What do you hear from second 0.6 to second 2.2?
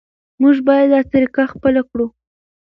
باید دا طریقه خپله کړو.